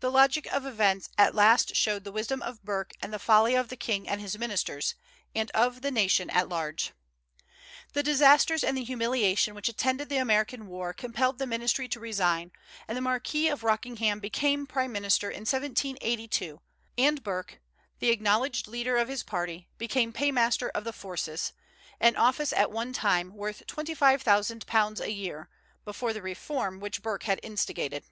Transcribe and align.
The 0.00 0.10
logic 0.10 0.44
of 0.52 0.66
events 0.66 1.08
at 1.16 1.34
last 1.34 1.74
showed 1.74 2.04
the 2.04 2.12
wisdom 2.12 2.42
of 2.42 2.62
Burke 2.62 2.92
and 3.00 3.14
the 3.14 3.18
folly 3.18 3.54
of 3.54 3.70
the 3.70 3.78
king 3.78 4.06
and 4.06 4.20
his 4.20 4.36
ministers, 4.38 4.94
and 5.34 5.50
of 5.52 5.80
the 5.80 5.90
nation 5.90 6.28
at 6.28 6.50
large. 6.50 6.92
The 7.94 8.02
disasters 8.02 8.62
and 8.62 8.76
the 8.76 8.84
humiliation 8.84 9.54
which 9.54 9.70
attended 9.70 10.10
the 10.10 10.18
American 10.18 10.66
war 10.66 10.92
compelled 10.92 11.38
the 11.38 11.46
ministry 11.46 11.88
to 11.88 11.98
resign, 11.98 12.52
and 12.86 12.94
the 12.94 13.00
Marquis 13.00 13.48
of 13.48 13.64
Rockingham 13.64 14.20
became 14.20 14.66
prime 14.66 14.92
minister 14.92 15.30
in 15.30 15.46
1782, 15.46 16.60
and 16.98 17.22
Burke, 17.22 17.58
the 18.00 18.10
acknowledged 18.10 18.68
leader 18.68 18.98
of 18.98 19.08
his 19.08 19.22
party, 19.22 19.66
became 19.78 20.12
paymaster 20.12 20.68
of 20.74 20.84
the 20.84 20.92
forces, 20.92 21.54
an 22.00 22.16
office 22.16 22.52
at 22.52 22.70
one 22.70 22.92
time 22.92 23.32
worth 23.34 23.66
£25,000 23.66 25.00
a 25.00 25.10
year, 25.10 25.48
before 25.86 26.12
the 26.12 26.20
reform 26.20 26.80
which 26.80 27.00
Burke 27.00 27.22
had 27.22 27.40
instigated. 27.42 28.04